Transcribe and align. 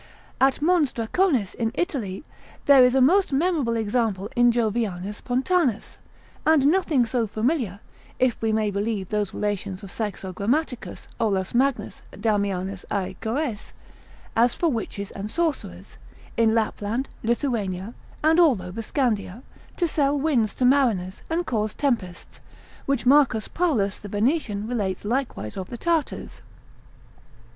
At 0.39 0.63
Mons 0.63 0.91
Draconis 0.93 1.53
in 1.53 1.71
Italy, 1.75 2.23
there 2.65 2.83
is 2.83 2.95
a 2.95 3.01
most 3.01 3.31
memorable 3.31 3.75
example 3.75 4.29
in 4.35 4.51
Jovianus 4.51 5.21
Pontanus: 5.23 5.99
and 6.43 6.65
nothing 6.65 7.05
so 7.05 7.27
familiar 7.27 7.81
(if 8.17 8.35
we 8.41 8.51
may 8.51 8.71
believe 8.71 9.09
those 9.09 9.31
relations 9.31 9.83
of 9.83 9.91
Saxo 9.91 10.33
Grammaticus, 10.33 11.07
Olaus 11.19 11.53
Magnus, 11.53 12.01
Damianus 12.19 12.83
A. 12.91 13.15
Goes) 13.21 13.73
as 14.35 14.55
for 14.55 14.69
witches 14.69 15.11
and 15.11 15.29
sorcerers, 15.29 15.99
in 16.35 16.55
Lapland, 16.55 17.07
Lithuania, 17.21 17.93
and 18.23 18.39
all 18.39 18.59
over 18.59 18.81
Scandia, 18.81 19.43
to 19.77 19.87
sell 19.87 20.19
winds 20.19 20.55
to 20.55 20.65
mariners, 20.65 21.21
and 21.29 21.45
cause 21.45 21.75
tempests, 21.75 22.39
which 22.87 23.05
Marcus 23.05 23.47
Paulus 23.47 23.97
the 23.97 24.09
Venetian 24.09 24.67
relates 24.67 25.05
likewise 25.05 25.55
of 25.55 25.69
the 25.69 25.77
Tartars. 25.77 26.41